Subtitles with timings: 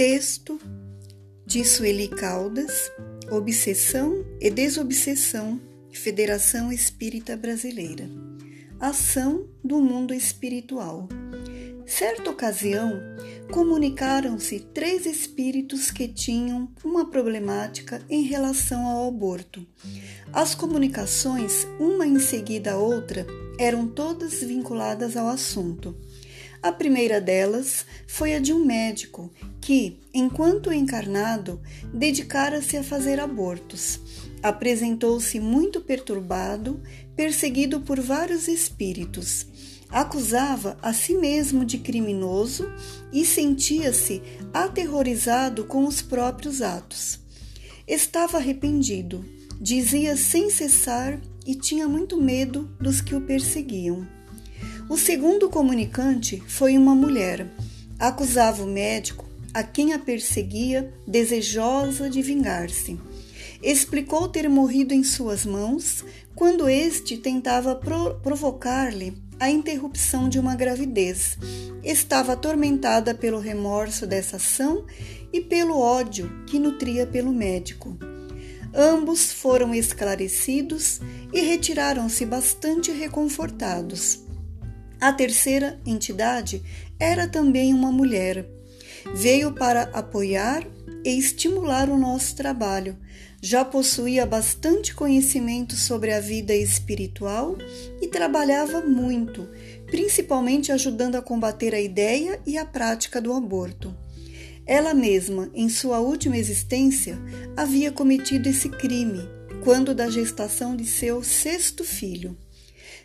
[0.00, 0.58] Texto
[1.44, 2.90] de Sueli Caldas,
[3.30, 5.60] Obsessão e Desobsessão,
[5.92, 8.08] Federação Espírita Brasileira.
[8.80, 11.06] Ação do mundo espiritual.
[11.84, 12.98] Certa ocasião,
[13.52, 19.66] comunicaram-se três espíritos que tinham uma problemática em relação ao aborto.
[20.32, 23.26] As comunicações, uma em seguida a outra,
[23.58, 25.94] eram todas vinculadas ao assunto.
[26.62, 31.60] A primeira delas foi a de um médico que, enquanto encarnado,
[31.92, 34.00] dedicara-se a fazer abortos.
[34.42, 36.82] Apresentou-se muito perturbado,
[37.16, 39.46] perseguido por vários espíritos
[39.90, 42.70] acusava a si mesmo de criminoso
[43.12, 44.22] e sentia-se
[44.54, 47.18] aterrorizado com os próprios atos.
[47.86, 49.24] Estava arrependido,
[49.60, 54.06] dizia sem cessar e tinha muito medo dos que o perseguiam.
[54.90, 57.46] O segundo comunicante foi uma mulher.
[57.96, 62.98] Acusava o médico, a quem a perseguia, desejosa de vingar-se.
[63.62, 70.56] Explicou ter morrido em suas mãos quando este tentava pro provocar-lhe a interrupção de uma
[70.56, 71.38] gravidez.
[71.84, 74.84] Estava atormentada pelo remorso dessa ação
[75.32, 77.96] e pelo ódio que nutria pelo médico.
[78.74, 81.00] Ambos foram esclarecidos
[81.32, 84.28] e retiraram-se bastante reconfortados.
[85.00, 86.62] A terceira entidade
[86.98, 88.46] era também uma mulher.
[89.14, 90.62] Veio para apoiar
[91.02, 92.98] e estimular o nosso trabalho.
[93.40, 97.56] Já possuía bastante conhecimento sobre a vida espiritual
[98.02, 99.48] e trabalhava muito,
[99.86, 103.96] principalmente ajudando a combater a ideia e a prática do aborto.
[104.66, 107.18] Ela mesma, em sua última existência,
[107.56, 109.26] havia cometido esse crime
[109.64, 112.36] quando da gestação de seu sexto filho.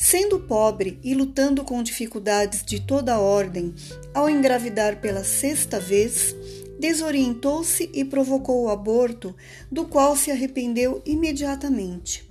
[0.00, 3.74] Sendo pobre e lutando com dificuldades de toda ordem,
[4.14, 6.36] ao engravidar pela sexta vez,
[6.78, 9.34] desorientou-se e provocou o aborto,
[9.68, 12.24] do qual se arrependeu imediatamente.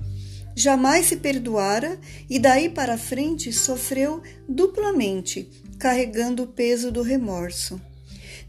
[0.56, 7.82] Jamais se perdoara e daí para frente sofreu duplamente, carregando o peso do remorso.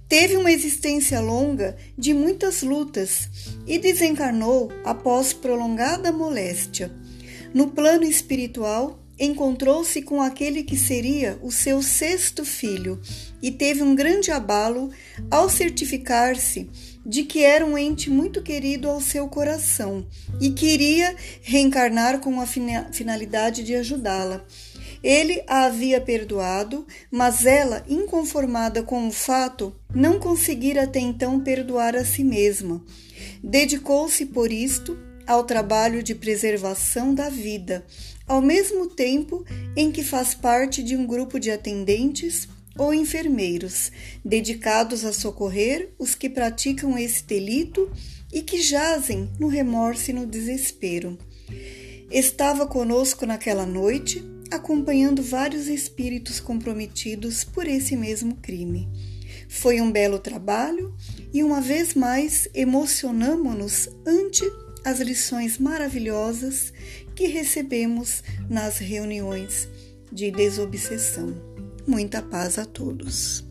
[0.08, 3.28] Teve uma existência longa de muitas lutas
[3.66, 6.88] e desencarnou após prolongada moléstia.
[7.52, 13.00] No plano espiritual, encontrou-se com aquele que seria o seu sexto filho
[13.42, 14.90] e teve um grande abalo
[15.30, 16.70] ao certificar-se
[17.04, 20.06] de que era um ente muito querido ao seu coração
[20.40, 24.44] e queria reencarnar com a finalidade de ajudá-la.
[25.02, 31.94] Ele a havia perdoado, mas ela, inconformada com o fato, não conseguira até então perdoar
[31.94, 32.84] a si mesma.
[33.42, 37.84] Dedicou-se, por isto, ao trabalho de preservação da vida,
[38.26, 39.44] ao mesmo tempo
[39.76, 43.92] em que faz parte de um grupo de atendentes ou enfermeiros
[44.24, 47.90] dedicados a socorrer os que praticam esse delito
[48.32, 51.18] e que jazem no remorso e no desespero.
[52.10, 58.88] Estava conosco naquela noite, acompanhando vários espíritos comprometidos por esse mesmo crime.
[59.46, 60.94] Foi um belo trabalho
[61.34, 64.44] e uma vez mais emocionamo-nos ante
[64.84, 66.72] as lições maravilhosas
[67.14, 69.68] que recebemos nas reuniões
[70.12, 71.34] de desobsessão.
[71.86, 73.47] Muita paz a todos.